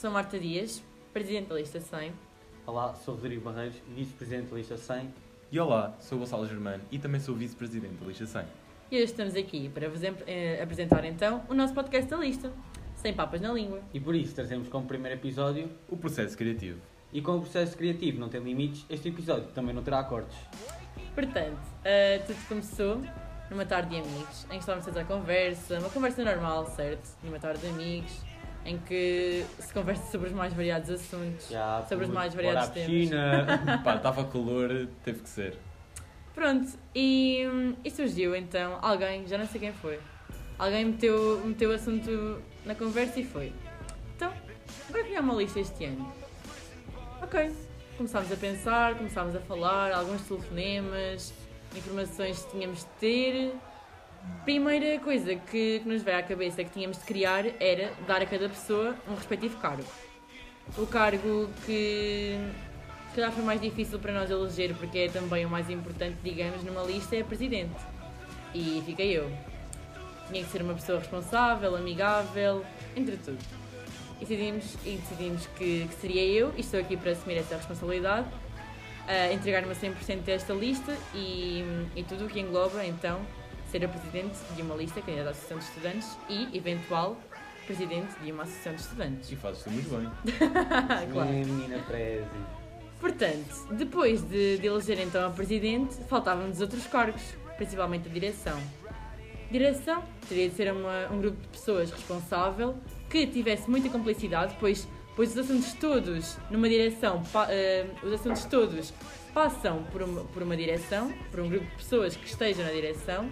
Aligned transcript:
sou 0.00 0.10
Marta 0.10 0.38
Dias, 0.38 0.82
Presidente 1.12 1.48
da 1.48 1.56
Lista 1.56 1.78
100. 1.78 2.12
Olá, 2.66 2.94
sou 2.94 3.14
Rodrigo 3.16 3.42
Barreiros, 3.42 3.76
Vice-Presidente 3.94 4.48
da 4.50 4.56
Lista 4.56 4.76
100. 4.78 5.12
E 5.52 5.60
olá, 5.60 5.94
sou 6.00 6.16
o 6.16 6.20
Gonçalo 6.20 6.46
Germano 6.46 6.82
e 6.90 6.98
também 6.98 7.20
sou 7.20 7.34
Vice-Presidente 7.34 7.94
da 8.00 8.06
Lista 8.06 8.24
100. 8.26 8.44
E 8.90 8.96
hoje 8.96 9.04
estamos 9.04 9.34
aqui 9.36 9.68
para 9.68 9.90
vos 9.90 10.00
eh, 10.02 10.58
apresentar 10.62 11.04
então 11.04 11.44
o 11.50 11.54
nosso 11.54 11.74
podcast 11.74 12.08
da 12.08 12.16
Lista, 12.16 12.50
Sem 12.96 13.12
Papas 13.12 13.42
na 13.42 13.52
Língua. 13.52 13.82
E 13.92 14.00
por 14.00 14.14
isso 14.14 14.34
trazemos 14.34 14.68
como 14.68 14.86
primeiro 14.86 15.18
episódio, 15.18 15.68
O 15.86 15.96
processo 15.98 16.34
criativo. 16.36 16.80
e 17.12 17.20
como 17.20 17.38
o 17.38 17.40
processo 17.42 17.76
criativo 17.76 18.18
não 18.18 18.30
tem 18.30 18.40
limites, 18.40 18.86
este 18.88 19.08
episódio 19.10 19.48
também 19.52 19.74
não 19.74 19.82
terá 19.82 20.02
cortes. 20.04 20.34
Portanto, 21.14 21.60
eh, 21.84 22.22
tudo 22.26 22.38
começou 22.48 23.02
numa 23.50 23.66
tarde 23.66 23.90
de 23.90 23.96
amigos, 23.96 24.44
em 24.44 24.48
que 24.54 24.56
estávamos 24.58 24.84
todos 24.86 24.98
à 25.00 25.04
conversa, 25.04 25.78
uma 25.78 25.90
conversa 25.90 26.24
normal, 26.24 26.66
certo? 26.70 27.16
Numa 27.22 27.38
tarde 27.38 27.60
de 27.60 27.66
amigos, 27.68 28.29
em 28.70 28.78
que 28.78 29.44
se 29.58 29.72
conversa 29.74 30.08
sobre 30.12 30.28
os 30.28 30.32
mais 30.32 30.52
variados 30.54 30.88
assuntos. 30.90 31.48
Já, 31.48 31.84
Sobre 31.88 32.04
os 32.04 32.10
mais 32.10 32.32
bora 32.32 32.46
variados 32.46 32.70
à 32.70 32.72
temas. 32.72 32.90
piscina. 32.90 33.80
Pá, 33.84 33.96
estava 33.96 34.24
calor, 34.24 34.88
teve 35.04 35.20
que 35.22 35.28
ser. 35.28 35.58
Pronto, 36.32 36.68
e, 36.94 37.44
e 37.84 37.90
surgiu 37.90 38.34
então 38.36 38.78
alguém, 38.80 39.26
já 39.26 39.36
não 39.36 39.46
sei 39.46 39.60
quem 39.60 39.72
foi, 39.72 39.98
alguém 40.56 40.84
meteu, 40.84 41.42
meteu 41.44 41.70
o 41.70 41.74
assunto 41.74 42.40
na 42.64 42.74
conversa 42.76 43.18
e 43.18 43.24
foi. 43.24 43.52
Então, 44.16 44.32
agora 44.88 45.04
criar 45.04 45.20
uma 45.20 45.34
lista 45.34 45.58
este 45.58 45.86
ano. 45.86 46.12
Ok, 47.20 47.52
começámos 47.96 48.30
a 48.30 48.36
pensar, 48.36 48.94
começámos 48.94 49.34
a 49.34 49.40
falar, 49.40 49.92
alguns 49.92 50.22
telefonemas, 50.22 51.34
informações 51.76 52.44
que 52.44 52.50
tínhamos 52.52 52.78
de 52.78 52.86
ter. 53.00 53.54
Primeira 54.44 54.98
coisa 55.00 55.34
que, 55.34 55.80
que 55.80 55.88
nos 55.88 56.02
veio 56.02 56.18
à 56.18 56.22
cabeça 56.22 56.62
que 56.64 56.70
tínhamos 56.70 56.98
de 56.98 57.04
criar 57.04 57.44
era 57.60 57.92
dar 58.06 58.22
a 58.22 58.26
cada 58.26 58.48
pessoa 58.48 58.94
um 59.08 59.14
respectivo 59.14 59.58
cargo. 59.58 59.84
O 60.76 60.86
cargo 60.86 61.48
que 61.64 62.38
se 63.08 63.16
calhar 63.16 63.32
foi 63.32 63.42
mais 63.42 63.60
difícil 63.60 63.98
para 63.98 64.12
nós 64.12 64.30
eleger, 64.30 64.74
porque 64.76 64.98
é 64.98 65.08
também 65.08 65.44
o 65.44 65.50
mais 65.50 65.68
importante, 65.68 66.16
digamos, 66.22 66.62
numa 66.62 66.82
lista, 66.82 67.16
é 67.16 67.24
presidente. 67.24 67.74
E 68.54 68.82
fiquei 68.86 69.16
eu. 69.16 69.30
Tinha 70.28 70.44
que 70.44 70.50
ser 70.50 70.62
uma 70.62 70.74
pessoa 70.74 70.98
responsável, 70.98 71.74
amigável, 71.74 72.64
entre 72.94 73.16
tudo. 73.16 73.38
E 74.20 74.24
decidimos, 74.24 74.76
e 74.84 74.96
decidimos 74.96 75.46
que, 75.56 75.88
que 75.88 75.94
seria 75.94 76.24
eu, 76.24 76.54
e 76.56 76.60
estou 76.60 76.78
aqui 76.78 76.96
para 76.96 77.12
assumir 77.12 77.36
essa 77.38 77.56
responsabilidade, 77.56 78.28
entregar-me 79.32 79.72
a 79.72 79.74
100% 79.74 80.20
desta 80.22 80.52
lista 80.52 80.96
e, 81.14 81.64
e 81.96 82.04
tudo 82.04 82.26
o 82.26 82.28
que 82.28 82.38
engloba, 82.38 82.84
então, 82.84 83.20
ser 83.70 83.84
a 83.84 83.88
presidente 83.88 84.36
de 84.56 84.62
uma 84.62 84.74
lista, 84.74 85.00
candidata 85.00 85.28
à 85.28 85.32
Associação 85.32 85.58
de 85.58 85.64
Estudantes, 85.64 86.18
e 86.28 86.56
eventual 86.56 87.16
presidente 87.66 88.12
de 88.22 88.32
uma 88.32 88.42
Associação 88.42 88.74
de 88.74 88.80
Estudantes. 88.80 89.30
E 89.32 89.36
fazes 89.36 89.62
tu 89.62 89.70
muito 89.70 89.88
bem. 89.90 90.10
claro. 91.12 91.30
Minha 91.30 91.46
menina 91.46 91.78
Prezi. 91.86 92.26
Portanto, 93.00 93.66
depois 93.72 94.22
de, 94.22 94.58
de 94.58 94.66
eleger 94.66 94.98
então 95.00 95.26
a 95.26 95.30
presidente, 95.30 95.94
faltavam-nos 96.08 96.60
outros 96.60 96.86
cargos, 96.86 97.22
principalmente 97.56 98.08
a 98.08 98.12
direção. 98.12 98.60
Direção 99.50 100.04
teria 100.28 100.48
de 100.48 100.54
ser 100.54 100.72
uma- 100.72 101.08
um 101.10 101.20
grupo 101.20 101.40
de 101.40 101.48
pessoas 101.48 101.90
responsável 101.90 102.76
que 103.08 103.26
tivesse 103.26 103.68
muita 103.68 103.88
complicidade, 103.88 104.54
pois, 104.60 104.86
pois 105.16 105.30
os 105.30 105.38
assuntos 105.38 105.72
todos 105.74 106.36
numa 106.50 106.68
direção, 106.68 107.22
pa- 107.32 107.46
eh, 107.50 107.86
os 108.02 108.12
assuntos 108.12 108.44
todos 108.44 108.92
passam 109.34 109.82
por 109.90 110.02
uma, 110.02 110.24
por 110.24 110.42
uma 110.42 110.56
direção, 110.56 111.12
por 111.30 111.40
um 111.40 111.48
grupo 111.48 111.64
de 111.66 111.76
pessoas 111.76 112.14
que 112.16 112.26
estejam 112.26 112.64
na 112.64 112.70
direção, 112.72 113.28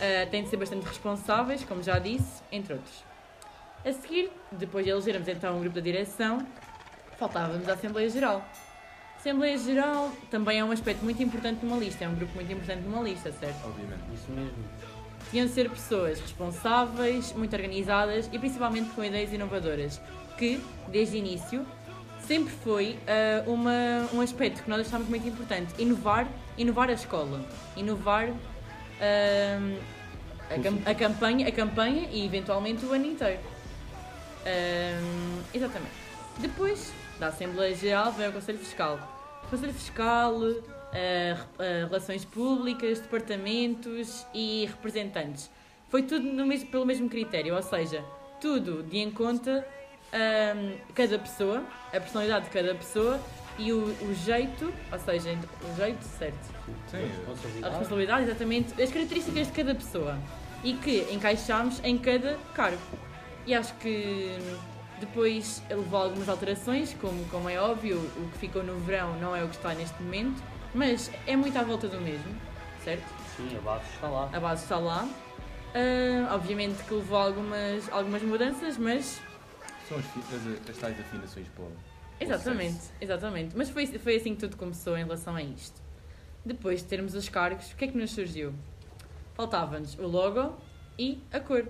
eh, 0.00 0.26
têm 0.26 0.42
de 0.42 0.48
ser 0.48 0.56
bastante 0.56 0.86
responsáveis, 0.86 1.64
como 1.64 1.82
já 1.82 1.98
disse, 1.98 2.42
entre 2.50 2.74
outros. 2.74 3.04
A 3.84 3.92
seguir, 3.92 4.30
depois 4.52 4.84
de 4.84 4.90
elegermos 4.90 5.28
então 5.28 5.56
um 5.56 5.60
grupo 5.60 5.74
da 5.74 5.80
direção, 5.80 6.38
faltava-nos 7.18 7.68
a 7.68 7.74
Assembleia 7.74 8.08
Geral. 8.08 8.38
A 8.38 9.16
Assembleia 9.18 9.58
Geral 9.58 10.12
também 10.30 10.58
é 10.58 10.64
um 10.64 10.70
aspecto 10.70 11.04
muito 11.04 11.22
importante 11.22 11.64
numa 11.64 11.76
lista, 11.76 12.04
é 12.04 12.08
um 12.08 12.14
grupo 12.14 12.34
muito 12.34 12.52
importante 12.52 12.82
numa 12.82 13.02
lista, 13.02 13.30
certo? 13.32 13.66
Obviamente. 13.66 14.02
Isso 14.12 14.30
mesmo. 14.30 14.64
Tinham 15.30 15.46
de 15.46 15.52
ser 15.52 15.70
pessoas 15.70 16.20
responsáveis, 16.20 17.32
muito 17.32 17.54
organizadas 17.54 18.28
e 18.32 18.38
principalmente 18.38 18.90
com 18.90 19.02
ideias 19.02 19.32
inovadoras, 19.32 20.00
que, 20.38 20.62
desde 20.88 21.16
o 21.16 21.18
início, 21.18 21.66
sempre 22.26 22.52
foi 22.52 22.98
ah, 23.06 23.44
uma, 23.46 24.08
um 24.12 24.20
aspecto 24.20 24.62
que 24.62 24.70
nós 24.70 24.86
achamos 24.86 25.08
muito 25.08 25.26
importante, 25.26 25.74
inovar, 25.78 26.26
inovar 26.56 26.88
a 26.88 26.92
escola, 26.92 27.44
inovar 27.76 28.28
ah, 29.00 29.76
a, 30.50 30.58
cam- 30.62 30.82
a 30.86 30.94
campanha, 30.94 31.48
a 31.48 31.52
campanha 31.52 32.08
e 32.10 32.24
eventualmente 32.26 32.84
o 32.84 32.92
ano 32.92 33.06
inteiro. 33.06 33.40
Ah, 34.46 35.40
exatamente. 35.52 35.94
Depois 36.38 36.92
da 37.18 37.28
Assembleia 37.28 37.74
Geral 37.74 38.12
vem 38.12 38.28
o 38.28 38.32
Conselho 38.32 38.58
Fiscal. 38.58 38.98
Conselho 39.50 39.72
Fiscal, 39.74 40.38
re- 40.40 40.62
eh, 40.92 41.36
Relações 41.88 42.24
Públicas, 42.24 42.98
Departamentos 43.00 44.26
e 44.34 44.66
Representantes. 44.66 45.50
Foi 45.88 46.02
tudo 46.02 46.24
mesmo- 46.44 46.68
pelo 46.70 46.84
mesmo 46.84 47.08
critério, 47.08 47.54
ou 47.54 47.62
seja, 47.62 48.04
tudo 48.40 48.82
de 48.82 48.98
em 48.98 49.10
conta 49.10 49.64
ahm, 50.12 50.76
cada 50.94 51.18
pessoa, 51.18 51.62
a 51.88 52.00
personalidade 52.00 52.46
de 52.46 52.50
cada 52.50 52.74
pessoa 52.74 53.20
e 53.58 53.72
o, 53.72 53.78
o 53.84 54.14
jeito, 54.14 54.72
ou 54.92 54.98
seja, 54.98 55.38
o 55.72 55.76
jeito 55.76 56.02
certo, 56.04 56.54
Sim. 56.88 56.96
a 56.96 57.00
Responsabilidade. 57.00 57.74
responsabilidade, 57.78 58.22
exatamente, 58.24 58.82
as 58.82 58.90
características 58.92 59.46
de 59.46 59.52
cada 59.52 59.74
pessoa 59.74 60.18
e 60.62 60.72
que 60.74 61.06
encaixámos 61.12 61.80
em 61.84 61.96
cada 61.98 62.36
cargo. 62.54 62.80
E 63.46 63.54
acho 63.54 63.74
que 63.74 64.38
depois 64.98 65.62
levou 65.68 66.00
algumas 66.02 66.28
alterações, 66.28 66.94
como, 67.00 67.24
como 67.26 67.48
é 67.48 67.58
óbvio, 67.60 67.98
o 68.16 68.28
que 68.32 68.38
ficou 68.38 68.62
no 68.62 68.78
verão 68.80 69.18
não 69.20 69.36
é 69.36 69.44
o 69.44 69.48
que 69.48 69.56
está 69.56 69.74
neste 69.74 70.02
momento, 70.02 70.42
mas 70.74 71.10
é 71.26 71.36
muito 71.36 71.56
à 71.58 71.62
volta 71.62 71.86
do 71.86 72.00
mesmo, 72.00 72.34
certo? 72.82 73.04
Sim, 73.36 73.56
a 73.56 73.60
base 73.60 73.84
está 73.94 74.08
lá. 74.08 74.30
A 74.32 74.40
base 74.40 74.62
está 74.62 74.78
lá. 74.78 75.08
Ah, 75.74 76.34
obviamente 76.34 76.82
que 76.84 76.94
levou 76.94 77.18
algumas, 77.18 77.88
algumas 77.92 78.22
mudanças, 78.22 78.78
mas 78.78 79.20
São 79.88 79.98
as, 79.98 80.04
as, 80.06 80.70
as 80.70 80.76
tais 80.78 80.98
afinações 81.00 81.46
para 81.48 81.64
Exatamente, 82.20 82.90
exatamente. 83.00 83.56
Mas 83.56 83.70
foi, 83.70 83.86
foi 83.86 84.16
assim 84.16 84.34
que 84.34 84.40
tudo 84.40 84.56
começou 84.56 84.96
em 84.96 85.02
relação 85.04 85.34
a 85.34 85.42
isto. 85.42 85.82
Depois 86.44 86.80
de 86.80 86.86
termos 86.86 87.14
os 87.14 87.28
cargos, 87.28 87.72
o 87.72 87.76
que 87.76 87.84
é 87.84 87.88
que 87.88 87.96
nos 87.96 88.10
surgiu? 88.10 88.52
Faltava-nos 89.34 89.98
o 89.98 90.06
logo 90.06 90.54
e 90.98 91.22
a 91.32 91.40
cor. 91.40 91.66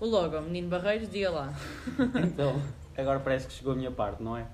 O 0.00 0.06
logo, 0.06 0.40
Menino 0.40 0.68
Barreiros, 0.68 1.08
diga 1.08 1.30
lá. 1.30 1.54
Então, 2.24 2.60
agora 2.96 3.20
parece 3.20 3.46
que 3.46 3.52
chegou 3.52 3.72
a 3.72 3.76
minha 3.76 3.90
parte, 3.90 4.22
não 4.22 4.36
é? 4.36 4.46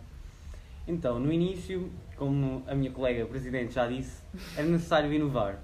Então, 0.87 1.19
no 1.19 1.33
início, 1.33 1.91
como 2.17 2.63
a 2.67 2.75
minha 2.75 2.91
colega 2.91 3.25
presidente 3.27 3.75
já 3.75 3.87
disse, 3.87 4.23
era 4.57 4.67
necessário 4.67 5.13
inovar. 5.13 5.59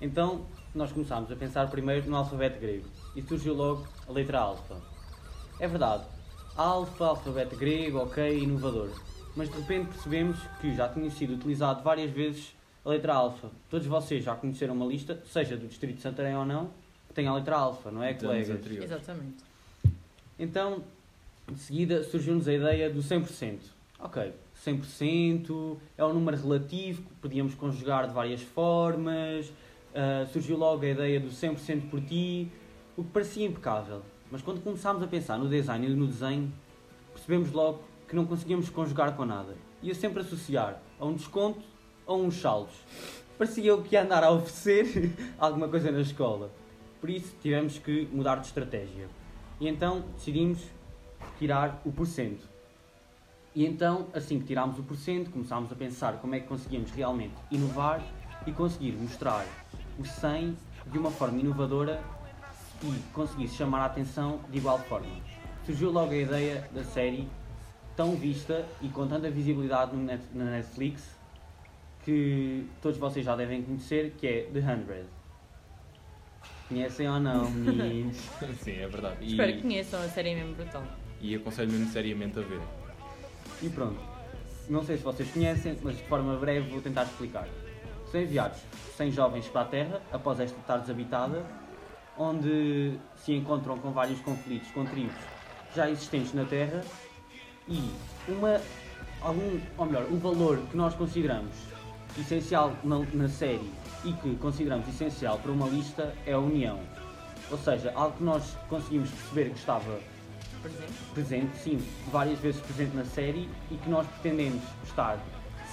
Então, 0.00 0.46
nós 0.74 0.90
começámos 0.90 1.30
a 1.30 1.36
pensar 1.36 1.70
primeiro 1.70 2.08
no 2.10 2.16
alfabeto 2.16 2.58
grego 2.60 2.86
e 3.14 3.22
surgiu 3.22 3.54
logo 3.54 3.86
a 4.08 4.12
letra 4.12 4.40
alfa. 4.40 4.76
É 5.60 5.68
verdade, 5.68 6.04
alfa, 6.56 7.06
alfabeto 7.06 7.56
grego, 7.56 7.98
ok, 7.98 8.38
inovador. 8.38 8.90
Mas 9.36 9.48
de 9.50 9.56
repente 9.56 9.88
percebemos 9.88 10.38
que 10.60 10.74
já 10.74 10.88
tinha 10.88 11.10
sido 11.10 11.34
utilizado 11.34 11.82
várias 11.82 12.10
vezes 12.10 12.54
a 12.84 12.90
letra 12.90 13.14
alfa. 13.14 13.50
Todos 13.68 13.86
vocês 13.86 14.22
já 14.24 14.34
conheceram 14.34 14.74
uma 14.74 14.86
lista, 14.86 15.20
seja 15.26 15.56
do 15.56 15.66
Distrito 15.66 15.96
de 15.96 16.02
Santarém 16.02 16.36
ou 16.36 16.44
não, 16.44 16.70
que 17.08 17.14
tem 17.14 17.26
a 17.26 17.34
letra 17.34 17.56
alfa, 17.56 17.90
não 17.90 18.02
é, 18.02 18.10
anos 18.10 18.22
colegas? 18.22 18.50
anteriores. 18.50 18.90
Exatamente. 18.90 19.44
Então, 20.38 20.82
de 21.50 21.58
seguida 21.58 22.02
surgiu-nos 22.04 22.46
a 22.46 22.52
ideia 22.52 22.90
do 22.90 23.00
100%. 23.00 23.58
Ok, 23.98 24.32
100% 24.64 25.78
é 25.96 26.04
um 26.04 26.12
número 26.12 26.36
relativo 26.36 27.02
que 27.02 27.14
podíamos 27.22 27.54
conjugar 27.54 28.06
de 28.06 28.14
várias 28.14 28.42
formas. 28.42 29.50
ah, 29.94 30.26
surgiu 30.32 30.56
logo 30.56 30.84
a 30.84 30.88
ideia 30.88 31.20
do 31.20 31.28
100% 31.28 31.88
por 31.88 32.00
ti, 32.00 32.50
o 32.96 33.04
que 33.04 33.10
parecia 33.10 33.46
impecável. 33.46 34.02
Mas 34.34 34.42
quando 34.42 34.64
começámos 34.64 35.00
a 35.00 35.06
pensar 35.06 35.38
no 35.38 35.48
design 35.48 35.86
e 35.86 35.90
no 35.90 36.08
desenho, 36.08 36.52
percebemos 37.12 37.52
logo 37.52 37.84
que 38.08 38.16
não 38.16 38.26
conseguíamos 38.26 38.68
conjugar 38.68 39.14
com 39.14 39.24
nada. 39.24 39.54
Ia 39.80 39.94
sempre 39.94 40.22
associar 40.22 40.82
a 40.98 41.04
um 41.04 41.14
desconto 41.14 41.60
ou 42.04 42.20
uns 42.20 42.40
saldos. 42.40 42.74
Parecia 43.38 43.66
eu 43.66 43.80
que 43.80 43.94
ia 43.94 44.02
andar 44.02 44.24
a 44.24 44.32
oferecer 44.32 45.14
alguma 45.38 45.68
coisa 45.68 45.92
na 45.92 46.00
escola. 46.00 46.50
Por 47.00 47.10
isso 47.10 47.32
tivemos 47.40 47.78
que 47.78 48.08
mudar 48.10 48.40
de 48.40 48.46
estratégia. 48.46 49.06
E 49.60 49.68
então 49.68 50.02
decidimos 50.16 50.58
tirar 51.38 51.80
o 51.84 51.92
porcento. 51.92 52.44
E 53.54 53.64
então, 53.64 54.08
assim 54.12 54.40
que 54.40 54.46
tirámos 54.46 54.80
o 54.80 54.82
porcento, 54.82 55.30
começámos 55.30 55.70
a 55.70 55.76
pensar 55.76 56.14
como 56.14 56.34
é 56.34 56.40
que 56.40 56.48
conseguíamos 56.48 56.90
realmente 56.90 57.36
inovar 57.52 58.02
e 58.44 58.50
conseguir 58.50 58.96
mostrar 58.96 59.46
o 59.96 60.04
100 60.04 60.56
de 60.90 60.98
uma 60.98 61.12
forma 61.12 61.38
inovadora 61.38 62.02
e 62.92 63.12
conseguisse 63.12 63.56
chamar 63.56 63.82
a 63.82 63.86
atenção 63.86 64.40
de 64.50 64.58
igual 64.58 64.78
forma. 64.80 65.06
Surgiu 65.64 65.90
logo 65.90 66.12
a 66.12 66.16
ideia 66.16 66.68
da 66.72 66.84
série 66.84 67.28
tão 67.96 68.16
vista 68.16 68.66
e 68.82 68.88
com 68.88 69.06
tanta 69.06 69.30
visibilidade 69.30 69.96
na 69.96 70.44
Netflix 70.44 71.16
que 72.04 72.66
todos 72.82 72.98
vocês 72.98 73.24
já 73.24 73.34
devem 73.34 73.62
conhecer, 73.62 74.14
que 74.18 74.26
é 74.26 74.42
The 74.52 74.60
100. 74.60 75.04
Conhecem 76.68 77.08
ou 77.08 77.20
não, 77.20 77.48
meninos? 77.50 78.16
Sim, 78.60 78.72
é 78.72 78.86
verdade. 78.86 79.16
E, 79.20 79.30
Espero 79.30 79.52
que 79.54 79.62
conheçam, 79.62 80.00
a 80.00 80.08
série 80.08 80.30
é 80.30 80.34
mesmo 80.34 80.54
brutal. 80.54 80.82
E 81.20 81.34
aconselho 81.34 81.72
mesmo 81.72 81.90
seriamente 81.90 82.38
a 82.38 82.42
ver. 82.42 82.60
E 83.62 83.68
pronto. 83.70 83.98
Não 84.68 84.82
sei 84.82 84.96
se 84.96 85.02
vocês 85.02 85.30
conhecem, 85.30 85.78
mas 85.82 85.96
de 85.96 86.02
forma 86.04 86.36
breve 86.36 86.68
vou 86.70 86.80
tentar 86.80 87.04
explicar. 87.04 87.48
São 88.10 88.20
enviados 88.20 88.58
100 88.96 89.10
jovens 89.10 89.48
para 89.48 89.62
a 89.62 89.64
Terra, 89.64 90.02
após 90.12 90.40
esta 90.40 90.58
estar 90.58 90.78
desabitada, 90.78 91.44
onde 92.18 92.98
se 93.16 93.32
encontram 93.32 93.78
com 93.78 93.90
vários 93.90 94.20
conflitos 94.20 94.70
com 94.70 94.84
tribos 94.84 95.14
já 95.74 95.90
existentes 95.90 96.32
na 96.32 96.44
Terra 96.44 96.84
e 97.68 97.90
uma, 98.28 98.60
algum, 99.20 99.60
ou 99.76 99.86
melhor, 99.86 100.04
o 100.10 100.16
valor 100.18 100.58
que 100.70 100.76
nós 100.76 100.94
consideramos 100.94 101.52
essencial 102.18 102.72
na, 102.84 102.98
na 103.12 103.28
série 103.28 103.70
e 104.04 104.12
que 104.12 104.36
consideramos 104.36 104.86
essencial 104.88 105.38
para 105.38 105.50
uma 105.50 105.66
lista 105.66 106.14
é 106.26 106.32
a 106.32 106.38
união. 106.38 106.78
Ou 107.50 107.58
seja, 107.58 107.92
algo 107.94 108.16
que 108.16 108.24
nós 108.24 108.56
conseguimos 108.68 109.10
perceber 109.10 109.50
que 109.50 109.58
estava 109.58 109.98
exemplo. 110.64 110.94
presente, 111.12 111.56
sim, 111.58 111.86
várias 112.10 112.38
vezes 112.38 112.60
presente 112.60 112.96
na 112.96 113.04
série 113.04 113.48
e 113.70 113.76
que 113.76 113.88
nós 113.88 114.06
pretendemos 114.06 114.62
estar 114.84 115.18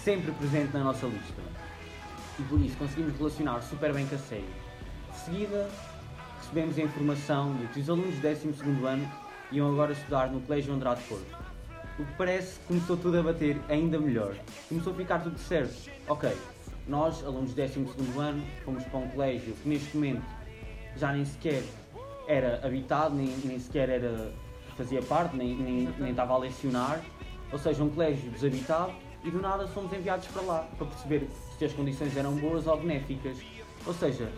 sempre 0.04 0.32
presente 0.32 0.74
na 0.74 0.84
nossa 0.84 1.06
lista. 1.06 1.42
E 2.40 2.44
por 2.44 2.60
isso 2.60 2.76
conseguimos 2.78 3.16
relacionar 3.18 3.62
super 3.62 3.94
bem 3.94 4.08
com 4.08 4.16
a 4.16 4.18
série. 4.18 4.50
De 5.12 5.18
seguida, 5.20 5.70
recebemos 6.52 6.78
a 6.78 6.82
informação 6.82 7.56
de 7.56 7.68
que 7.68 7.80
os 7.80 7.90
alunos 7.90 8.16
do 8.16 8.22
12 8.22 8.86
ano 8.86 9.10
iam 9.54 9.72
agora 9.72 9.94
estudar 9.94 10.30
no 10.30 10.42
Colégio 10.42 10.74
Andrade 10.74 11.02
Porto. 11.04 11.26
O 11.98 12.04
que 12.04 12.14
parece 12.18 12.60
que 12.60 12.66
começou 12.68 12.98
tudo 12.98 13.20
a 13.20 13.24
bater 13.24 13.58
ainda 13.70 13.98
melhor. 13.98 14.36
Começou 14.68 14.92
a 14.92 14.96
ficar 14.98 15.20
tudo 15.20 15.40
certo. 15.40 15.90
Ok, 16.10 16.30
nós, 16.88 17.24
alunos 17.24 17.54
do 17.54 17.62
12 17.62 18.20
ano, 18.20 18.44
fomos 18.66 18.84
para 18.84 19.00
um 19.00 19.08
colégio 19.10 19.54
que 19.54 19.70
neste 19.70 19.96
momento 19.96 20.24
já 20.98 21.14
nem 21.14 21.24
sequer 21.24 21.64
era 22.28 22.60
habitado, 22.66 23.16
nem, 23.16 23.28
nem 23.46 23.58
sequer 23.58 23.88
era, 23.88 24.34
fazia 24.76 25.02
parte, 25.04 25.38
nem, 25.38 25.56
nem, 25.56 25.90
nem 26.00 26.12
estava 26.12 26.34
a 26.34 26.38
lecionar. 26.38 27.02
Ou 27.50 27.60
seja, 27.60 27.82
um 27.82 27.90
colégio 27.90 28.30
desabitado 28.30 28.92
e 29.24 29.32
do 29.32 29.42
nada 29.42 29.68
fomos 29.70 29.94
enviados 29.94 30.28
para 30.28 30.42
lá 30.42 30.68
para 30.78 30.88
perceber 30.88 31.30
se 31.58 31.64
as 31.64 31.72
condições 31.72 32.16
eram 32.18 32.36
boas 32.36 32.68
ou 32.68 32.78
benéficas. 32.78 33.38
Ou 33.86 33.94
seja, 33.94 34.30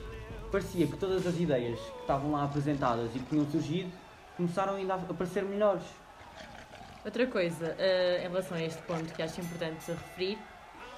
parecia 0.53 0.85
que 0.85 0.95
todas 0.97 1.25
as 1.25 1.35
ideias 1.39 1.79
que 1.79 2.01
estavam 2.01 2.31
lá 2.31 2.43
apresentadas 2.43 3.09
e 3.15 3.19
que 3.19 3.25
tinham 3.25 3.49
surgido 3.49 3.91
começaram 4.37 4.75
ainda 4.75 4.93
a 4.93 4.97
parecer 4.99 5.43
melhores. 5.43 5.81
Outra 7.03 7.25
coisa, 7.25 7.75
eh, 7.79 8.21
em 8.23 8.29
relação 8.29 8.55
a 8.55 8.61
este 8.61 8.79
ponto 8.83 9.11
que 9.15 9.21
acho 9.23 9.41
importante 9.41 9.79
referir, 9.91 10.37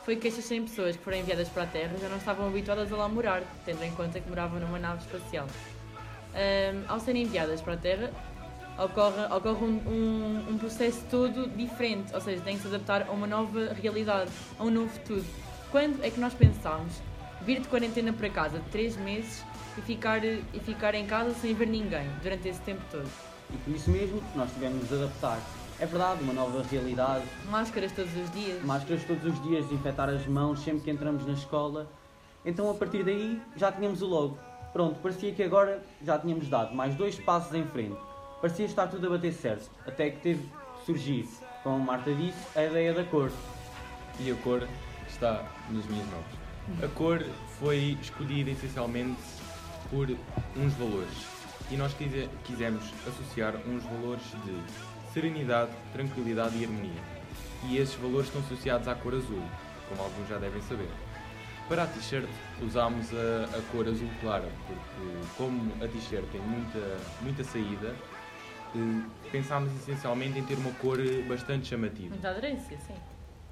foi 0.03 0.17
que 0.17 0.27
estas 0.27 0.43
100 0.43 0.63
pessoas 0.63 0.95
que 0.97 1.03
foram 1.03 1.17
enviadas 1.19 1.47
para 1.47 1.63
a 1.63 1.67
Terra 1.67 1.95
já 1.99 2.09
não 2.09 2.17
estavam 2.17 2.47
habituadas 2.47 2.91
a 2.91 2.95
lá 2.97 3.07
morar, 3.07 3.41
tendo 3.65 3.81
em 3.81 3.91
conta 3.91 4.19
que 4.19 4.27
moravam 4.29 4.59
numa 4.59 4.77
nave 4.77 4.99
espacial. 5.05 5.47
Ahm, 6.33 6.83
ao 6.89 6.99
serem 6.99 7.23
enviadas 7.23 7.61
para 7.61 7.73
a 7.73 7.77
Terra, 7.77 8.11
ocorre, 8.77 9.23
ocorre 9.33 9.65
um, 9.65 9.81
um- 9.87 10.45
um 10.51 10.57
processo 10.57 11.01
todo 11.09 11.47
diferente, 11.55 12.13
ou 12.13 12.19
seja, 12.19 12.41
têm 12.43 12.55
que 12.57 12.61
se 12.61 12.67
adaptar 12.67 13.03
a 13.07 13.11
uma 13.11 13.25
nova 13.25 13.73
realidade, 13.73 14.29
a 14.59 14.63
um 14.65 14.69
novo 14.69 14.89
futuro. 14.89 15.25
Quando 15.71 16.03
é 16.03 16.09
que 16.11 16.19
nós 16.19 16.33
pensámos 16.33 17.01
vir 17.41 17.59
de 17.61 17.67
quarentena 17.67 18.13
para 18.13 18.29
casa 18.29 18.59
de 18.59 18.69
3 18.69 18.97
meses 18.97 19.43
e 19.77 19.81
ficar, 19.81 20.23
e 20.23 20.59
ficar 20.65 20.95
em 20.95 21.05
casa 21.05 21.33
sem 21.33 21.53
ver 21.53 21.67
ninguém 21.67 22.09
durante 22.21 22.47
esse 22.47 22.61
tempo 22.61 22.81
todo? 22.89 23.07
E 23.53 23.57
por 23.57 23.75
isso 23.75 23.91
mesmo 23.91 24.21
nós 24.35 24.51
tivemos 24.51 24.87
de 24.87 24.93
nos 24.93 25.03
adaptar. 25.03 25.39
É 25.79 25.85
verdade, 25.85 26.23
uma 26.23 26.33
nova 26.33 26.63
realidade, 26.63 27.25
Máscaras 27.49 27.91
todos 27.91 28.15
os 28.15 28.31
dias. 28.31 28.63
máscaras 28.63 29.03
todos 29.03 29.25
os 29.25 29.43
dias, 29.43 29.65
desinfetar 29.65 30.09
as 30.09 30.25
mãos 30.25 30.59
sempre 30.61 30.81
que 30.81 30.91
entramos 30.91 31.25
na 31.27 31.33
escola. 31.33 31.91
Então 32.45 32.69
a 32.69 32.73
partir 32.73 33.03
daí 33.03 33.41
já 33.57 33.71
tínhamos 33.71 34.01
o 34.01 34.05
logo. 34.07 34.39
Pronto, 34.71 34.99
parecia 35.01 35.33
que 35.33 35.43
agora 35.43 35.83
já 36.01 36.17
tínhamos 36.17 36.47
dado 36.47 36.73
mais 36.73 36.95
dois 36.95 37.19
passos 37.19 37.53
em 37.53 37.65
frente. 37.65 37.97
Parecia 38.41 38.65
estar 38.65 38.87
tudo 38.87 39.07
a 39.07 39.09
bater 39.11 39.33
certo, 39.33 39.69
até 39.85 40.09
que 40.09 40.21
teve 40.21 40.43
que 40.43 40.85
surgir, 40.85 41.27
como 41.63 41.75
a 41.75 41.79
Marta 41.79 42.13
disse, 42.13 42.37
a 42.57 42.63
ideia 42.63 42.93
da 42.93 43.03
cor. 43.03 43.31
E 44.19 44.31
a 44.31 44.35
cor 44.35 44.67
está 45.07 45.43
nas 45.69 45.85
minhas 45.85 46.07
mãos. 46.07 46.44
A 46.83 46.87
cor 46.89 47.23
foi 47.59 47.97
escolhida 48.01 48.49
essencialmente 48.51 49.19
por 49.89 50.09
uns 50.57 50.73
valores. 50.73 51.25
E 51.71 51.77
nós 51.77 51.93
quise- 51.93 52.29
quisemos 52.43 52.83
associar 53.07 53.55
uns 53.67 53.83
valores 53.83 54.23
de 54.43 55.13
serenidade, 55.13 55.71
tranquilidade 55.93 56.57
e 56.57 56.65
harmonia. 56.65 57.01
E 57.67 57.77
esses 57.77 57.95
valores 57.95 58.27
estão 58.27 58.41
associados 58.41 58.87
à 58.87 58.95
cor 58.95 59.13
azul, 59.13 59.41
como 59.89 60.01
alguns 60.01 60.27
já 60.27 60.37
devem 60.37 60.61
saber. 60.63 60.89
Para 61.67 61.83
a 61.83 61.87
t-shirt 61.87 62.27
usámos 62.61 63.07
a, 63.13 63.57
a 63.57 63.61
cor 63.71 63.87
azul 63.87 64.09
clara, 64.21 64.47
porque 64.67 65.27
como 65.37 65.71
a 65.83 65.87
t-shirt 65.87 66.25
tem 66.31 66.41
muita, 66.41 66.97
muita 67.21 67.43
saída, 67.43 67.95
eh, 68.75 69.01
pensámos 69.31 69.73
essencialmente 69.73 70.37
em 70.37 70.43
ter 70.43 70.55
uma 70.59 70.71
cor 70.73 70.97
bastante 71.27 71.67
chamativa. 71.67 72.09
Muita 72.09 72.29
aderência, 72.29 72.77
sim. 72.85 72.93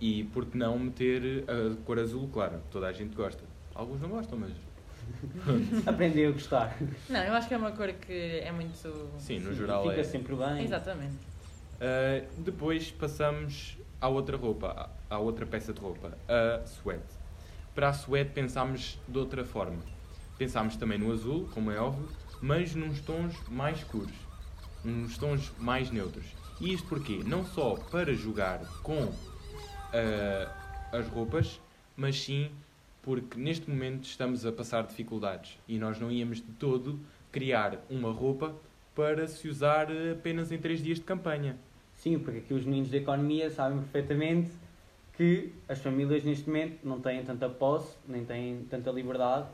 E 0.03 0.25
por 0.33 0.45
que 0.45 0.57
não 0.57 0.77
meter 0.77 1.45
a 1.47 1.81
cor 1.85 1.97
azul 1.97 2.27
clara? 2.27 2.61
Toda 2.69 2.87
a 2.87 2.91
gente 2.91 3.15
gosta. 3.15 3.41
Alguns 3.73 4.01
não 4.01 4.09
gostam, 4.09 4.37
mas. 4.37 4.51
Aprendeu 5.87 6.31
a 6.31 6.33
gostar. 6.33 6.77
Não, 7.09 7.21
eu 7.21 7.33
acho 7.33 7.47
que 7.47 7.53
é 7.53 7.57
uma 7.57 7.71
cor 7.71 7.87
que 7.93 8.11
é 8.11 8.51
muito. 8.51 8.75
Sim, 8.75 9.39
no 9.39 9.51
Sim, 9.51 9.55
geral 9.55 9.87
Fica 9.87 10.01
é. 10.01 10.03
sempre 10.03 10.35
bem. 10.35 10.65
Exatamente. 10.65 11.15
Uh, 11.15 12.41
depois 12.41 12.91
passamos 12.91 13.77
à 14.01 14.09
outra 14.09 14.35
roupa, 14.35 14.89
à 15.09 15.17
outra 15.19 15.45
peça 15.45 15.71
de 15.71 15.79
roupa, 15.79 16.17
a 16.27 16.65
suéte. 16.65 17.15
Para 17.73 17.87
a 17.87 17.93
suéte 17.93 18.31
pensámos 18.31 18.99
de 19.07 19.17
outra 19.17 19.45
forma. 19.45 19.79
Pensámos 20.37 20.75
também 20.75 20.97
no 20.97 21.13
azul, 21.13 21.47
como 21.53 21.71
é 21.71 21.79
óbvio, 21.79 22.09
mas 22.41 22.75
nos 22.75 22.99
tons 22.99 23.35
mais 23.47 23.77
escuros, 23.77 24.11
uns 24.83 25.17
tons 25.17 25.49
mais 25.57 25.89
neutros. 25.91 26.25
E 26.59 26.73
isto 26.73 26.89
porquê? 26.89 27.21
Não 27.25 27.45
só 27.45 27.75
para 27.89 28.13
jogar 28.13 28.59
com 28.83 29.09
uh, 29.93 30.95
as 30.95 31.07
roupas, 31.07 31.59
mas 31.95 32.19
sim 32.21 32.49
porque 33.01 33.37
neste 33.37 33.69
momento 33.69 34.05
estamos 34.05 34.45
a 34.45 34.51
passar 34.51 34.83
dificuldades 34.87 35.57
e 35.67 35.77
nós 35.77 35.99
não 35.99 36.09
íamos 36.09 36.37
de 36.37 36.51
todo 36.53 36.99
criar 37.31 37.83
uma 37.89 38.11
roupa 38.11 38.55
para 38.95 39.27
se 39.27 39.47
usar 39.49 39.87
apenas 40.11 40.51
em 40.51 40.57
três 40.57 40.81
dias 40.81 40.99
de 40.99 41.03
campanha. 41.03 41.57
Sim, 41.95 42.17
porque 42.19 42.39
aqui 42.39 42.53
os 42.53 42.63
meninos 42.63 42.89
da 42.89 42.97
economia 42.97 43.49
sabem 43.49 43.79
perfeitamente 43.79 44.51
que 45.17 45.51
as 45.67 45.79
famílias 45.79 46.23
neste 46.23 46.47
momento 46.47 46.79
não 46.83 46.99
têm 46.99 47.23
tanta 47.23 47.49
posse, 47.49 47.95
nem 48.07 48.23
têm 48.25 48.65
tanta 48.69 48.91
liberdade. 48.91 49.47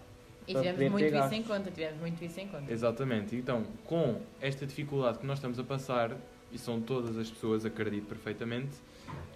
E 0.47 0.53
tivemos 0.53 0.91
muito 0.91 1.15
isso 1.15 1.33
em 1.33 1.43
conta, 1.43 1.71
tivemos 1.71 1.99
muito 1.99 2.23
isso 2.23 2.39
em 2.39 2.47
conta. 2.47 2.71
Exatamente. 2.71 3.35
Então, 3.35 3.63
com 3.85 4.21
esta 4.41 4.65
dificuldade 4.65 5.19
que 5.19 5.25
nós 5.25 5.37
estamos 5.37 5.59
a 5.59 5.63
passar, 5.63 6.15
e 6.51 6.57
são 6.57 6.81
todas 6.81 7.17
as 7.17 7.29
pessoas, 7.29 7.65
acredito 7.65 8.07
perfeitamente, 8.07 8.71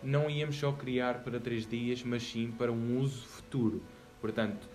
não 0.02 0.30
íamos 0.30 0.58
só 0.58 0.72
criar 0.72 1.24
para 1.24 1.40
três 1.40 1.66
dias, 1.66 2.04
mas 2.04 2.24
sim 2.24 2.52
para 2.52 2.72
um 2.72 3.00
uso 3.00 3.26
futuro. 3.26 3.82
Portanto, 4.20 4.70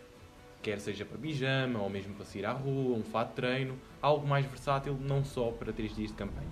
quer 0.63 0.81
seja 0.81 1.05
para 1.05 1.19
pijama, 1.19 1.81
ou 1.81 1.91
mesmo 1.91 2.15
para 2.15 2.25
sair 2.25 2.47
à 2.47 2.53
rua, 2.53 2.97
um 2.97 3.03
fato 3.03 3.31
de 3.31 3.35
treino, 3.35 3.79
algo 4.01 4.27
mais 4.27 4.47
versátil, 4.47 4.97
não 5.01 5.25
só 5.25 5.51
para 5.51 5.73
três 5.73 5.95
dias 5.95 6.11
de 6.11 6.17
campanha. 6.17 6.49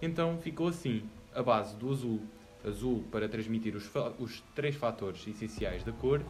Então, 0.00 0.38
ficou 0.38 0.68
assim, 0.68 1.02
a 1.34 1.42
base 1.42 1.76
do 1.76 1.90
azul. 1.90 2.20
Azul 2.66 3.04
para 3.12 3.28
transmitir 3.28 3.76
os, 3.76 3.90
os 4.18 4.42
três 4.54 4.74
fatores 4.74 5.26
essenciais 5.26 5.84
da 5.84 5.92
cor 5.92 6.22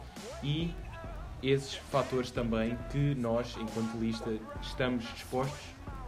e 0.43 0.73
esses 1.41 1.75
fatores 1.75 2.29
também 2.29 2.77
que 2.91 3.15
nós, 3.15 3.55
enquanto 3.57 3.97
lista, 3.97 4.37
estamos 4.61 5.05
dispostos 5.13 5.65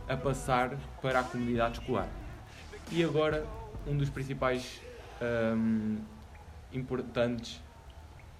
a 0.07 0.17
passar 0.17 0.77
para 1.01 1.21
a 1.21 1.23
comunidade 1.23 1.79
escolar. 1.79 2.09
E 2.91 3.03
agora, 3.03 3.47
um 3.85 3.95
dos 3.95 4.09
principais 4.09 4.81
hum, 5.21 5.97
importantes 6.71 7.62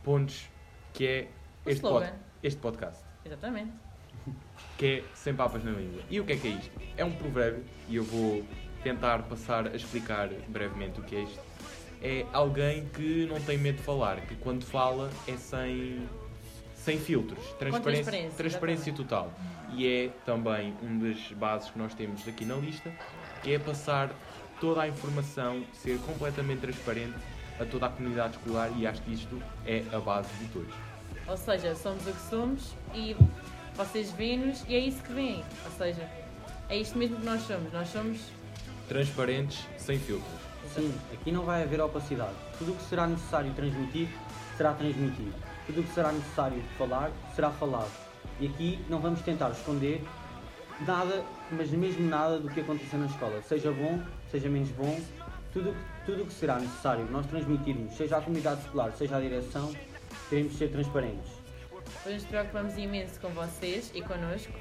pontos 0.04 0.50
que 0.94 1.06
é 1.08 1.28
este, 1.66 1.82
pod- 1.82 2.12
este 2.44 2.60
podcast, 2.60 3.04
Exatamente. 3.26 3.72
que 4.78 4.86
é 4.86 5.04
sem 5.14 5.34
papas 5.36 5.64
na 5.64 5.72
língua. 5.72 6.02
E 6.10 6.20
o 6.20 6.26
que 6.26 6.34
é 6.34 6.38
que 6.38 6.48
é 6.48 6.52
isto? 6.52 6.72
É 6.98 7.06
um 7.06 7.12
provérbio 7.12 7.64
e 7.88 7.96
eu 7.96 8.04
vou 8.04 8.44
tentar 8.84 9.24
passar 9.24 9.68
a 9.68 9.76
explicar 9.76 10.30
brevemente 10.48 11.00
o 11.00 11.04
que 11.04 11.16
é 11.16 11.22
isto. 11.24 11.40
É 12.02 12.26
alguém 12.32 12.86
que 12.90 13.26
não 13.26 13.40
tem 13.42 13.58
medo 13.58 13.78
de 13.78 13.84
falar, 13.84 14.22
que 14.22 14.36
quando 14.36 14.64
fala 14.64 15.10
é 15.28 15.36
sem, 15.36 16.08
sem 16.76 17.00
filtros, 17.00 17.44
transparência, 17.60 18.04
transparência, 18.04 18.38
transparência 18.38 18.94
total. 18.94 19.34
E 19.74 19.88
é 19.88 20.10
também 20.26 20.74
uma 20.82 21.08
das 21.10 21.20
bases 21.34 21.70
que 21.72 21.78
nós 21.80 21.94
temos 21.96 22.26
aqui 22.28 22.46
na 22.46 22.56
lista, 22.56 22.92
que 23.42 23.54
é 23.54 23.60
passar 23.60 24.12
toda 24.60 24.82
a 24.82 24.88
informação, 24.88 25.64
ser 25.74 25.98
completamente 26.00 26.62
transparente 26.62 27.16
a 27.60 27.66
toda 27.66 27.88
a 27.88 27.90
comunidade 27.90 28.38
escolar 28.38 28.72
e 28.78 28.86
acho 28.86 29.02
que 29.02 29.14
isto 29.14 29.42
é 29.66 29.84
a 29.92 30.00
base 30.00 30.30
de 30.40 30.46
todos. 30.50 30.74
Ou 31.28 31.38
seja, 31.38 31.76
somos 31.76 32.06
o 32.08 32.12
que 32.12 32.30
somos 32.30 32.74
e 32.94 33.16
vocês 33.76 34.12
veem-nos 34.12 34.64
e 34.68 34.76
é 34.76 34.80
isso 34.80 35.02
que 35.04 35.14
veem. 35.14 35.44
Ou 35.66 35.72
seja, 35.72 36.10
é 36.70 36.78
isto 36.78 36.98
mesmo 36.98 37.18
que 37.18 37.26
nós 37.26 37.42
somos. 37.42 37.72
Nós 37.74 37.90
somos. 37.90 38.20
Transparentes, 38.88 39.66
sem 39.78 40.00
filtros. 40.00 40.32
Sim, 40.74 40.94
aqui 41.14 41.32
não 41.32 41.44
vai 41.44 41.64
haver 41.64 41.82
opacidade. 41.82 42.36
Tudo 42.58 42.72
o 42.72 42.76
que 42.76 42.84
será 42.84 43.08
necessário 43.08 43.54
transmitir, 43.54 44.08
será 44.56 44.74
transmitido. 44.74 45.34
Tudo 45.66 45.82
o 45.82 45.84
que 45.84 45.94
será 45.94 46.12
necessário 46.12 46.62
falar, 46.78 47.12
será 47.36 47.52
falado. 47.52 47.92
E 48.40 48.48
aqui 48.48 48.80
não 48.90 49.00
vamos 49.00 49.22
tentar 49.22 49.50
esconder 49.50 50.04
nada, 50.86 51.24
mas 51.52 51.72
mesmo 51.72 52.08
nada 52.08 52.40
do 52.40 52.50
que 52.50 52.60
aconteceu 52.60 53.00
na 53.00 53.08
escola, 53.08 53.42
seja 53.42 53.72
bom 53.72 54.02
seja 54.32 54.50
menos 54.50 54.70
bom, 54.72 55.00
tudo 55.54 55.76
tudo 56.08 56.24
o 56.24 56.26
que 56.26 56.34
será 56.34 56.58
necessário 56.58 57.06
nós 57.12 57.26
transmitirmos, 57.28 57.94
seja 57.96 58.18
à 58.18 58.22
comunidade 58.22 58.62
escolar, 58.62 58.94
seja 58.94 59.18
à 59.18 59.20
direção, 59.20 59.74
queremos 60.30 60.58
ser 60.58 60.70
transparentes. 60.72 61.30
Pois 62.02 62.16
nos 62.16 62.26
preocupamos 62.26 62.78
imenso 62.78 63.20
com 63.20 63.30
vocês 63.30 63.92
e 63.94 64.02
connosco 64.02 64.54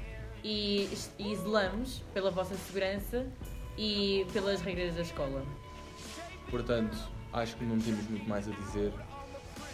e, 0.43 0.89
e 1.17 1.35
zelamos 1.37 2.03
pela 2.13 2.29
vossa 2.31 2.55
segurança 2.55 3.25
e 3.77 4.27
pelas 4.33 4.59
regras 4.59 4.95
da 4.95 5.01
escola. 5.03 5.41
Portanto, 6.49 6.97
acho 7.31 7.55
que 7.55 7.63
não 7.63 7.79
temos 7.79 8.05
muito 8.09 8.27
mais 8.27 8.45
a 8.45 8.51
dizer. 8.51 8.91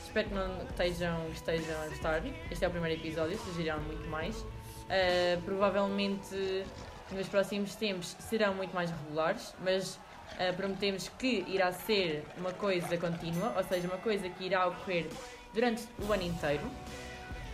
Espero 0.05 0.29
que 0.29 0.35
não 0.35 0.63
estejam, 0.63 1.29
estejam 1.29 1.81
a 1.81 1.87
gostar. 1.87 2.21
Este 2.51 2.63
é 2.63 2.67
o 2.67 2.71
primeiro 2.71 3.01
episódio, 3.01 3.35
surgirão 3.39 3.81
muito 3.81 4.07
mais. 4.09 4.35
Uh, 4.37 5.41
provavelmente 5.43 6.65
nos 7.11 7.27
próximos 7.27 7.75
tempos 7.75 8.15
serão 8.19 8.53
muito 8.55 8.73
mais 8.73 8.89
regulares, 8.89 9.53
mas 9.63 9.95
uh, 9.95 10.53
prometemos 10.55 11.09
que 11.19 11.45
irá 11.47 11.71
ser 11.71 12.25
uma 12.37 12.51
coisa 12.51 12.97
contínua, 12.97 13.53
ou 13.55 13.63
seja, 13.63 13.87
uma 13.87 13.97
coisa 13.97 14.29
que 14.29 14.45
irá 14.45 14.67
ocorrer 14.67 15.07
durante 15.53 15.83
o 15.99 16.11
ano 16.11 16.23
inteiro. 16.23 16.63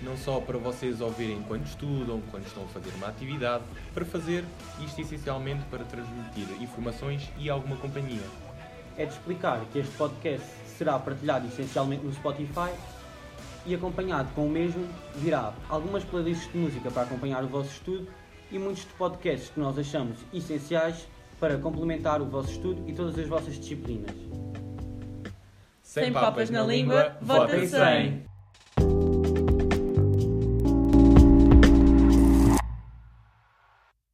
Não 0.01 0.15
só 0.15 0.39
para 0.39 0.57
vocês 0.57 1.01
ouvirem 1.01 1.43
quando 1.43 1.65
estudam, 1.65 2.21
quando 2.31 2.47
estão 2.47 2.63
a 2.63 2.67
fazer 2.67 2.91
uma 2.95 3.07
atividade, 3.07 3.65
para 3.93 4.05
fazer 4.05 4.45
isto 4.79 5.01
essencialmente 5.01 5.65
para 5.65 5.83
transmitir 5.83 6.47
informações 6.61 7.29
e 7.37 7.49
alguma 7.49 7.75
companhia. 7.75 8.23
É 8.97 9.05
de 9.05 9.11
explicar 9.11 9.59
que 9.71 9.79
este 9.79 9.93
podcast 9.97 10.47
será 10.65 10.97
partilhado 10.97 11.47
essencialmente 11.47 12.05
no 12.05 12.13
Spotify 12.13 12.71
e 13.65 13.75
acompanhado 13.75 14.29
com 14.33 14.45
o 14.45 14.49
mesmo 14.49 14.87
virá 15.15 15.53
algumas 15.67 16.03
playlists 16.05 16.49
de 16.51 16.57
música 16.57 16.89
para 16.89 17.03
acompanhar 17.03 17.43
o 17.43 17.47
vosso 17.47 17.69
estudo 17.71 18.07
e 18.51 18.59
muitos 18.59 18.83
de 18.83 18.93
podcasts 18.93 19.49
que 19.49 19.59
nós 19.59 19.77
achamos 19.77 20.17
essenciais 20.33 21.07
para 21.39 21.57
complementar 21.57 22.21
o 22.21 22.25
vosso 22.25 22.51
estudo 22.51 22.83
e 22.87 22.93
todas 22.93 23.17
as 23.17 23.27
vossas 23.27 23.57
disciplinas. 23.57 24.15
Sem 25.81 26.11
papas 26.11 26.49
na 26.49 26.63
língua, 26.63 27.17
vota 27.21 27.65
sem. 27.65 28.23